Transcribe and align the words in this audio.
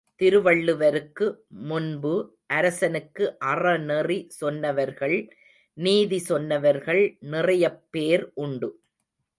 திருவள்ளுவருக்கு 0.15 1.45
முன்பு, 1.49 2.37
அரசனுக்கு 2.47 3.37
அறநெறி 3.45 4.27
சொன்னவர்கள் 4.27 5.35
நீதி 5.73 6.19
சொன்னவர்கள் 6.19 7.17
நிறையப் 7.19 7.91
பேர் 7.91 8.31
உண்டு. 8.33 8.81